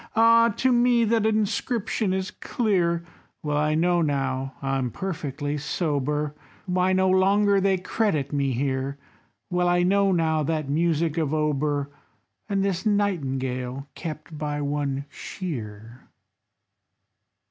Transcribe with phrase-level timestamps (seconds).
[0.15, 0.51] Ah!
[0.57, 3.05] to me that inscription is clear;
[3.43, 6.33] Well I know now, I'm perfectly sober,
[6.65, 8.97] Why no longer they credit me here,
[9.51, 11.91] Well I know now that music of Auber,
[12.49, 16.07] And this Nightingale, kept by one Shear."